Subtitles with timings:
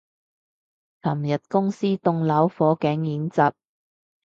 [1.03, 3.53] 尋日公司棟樓火警演習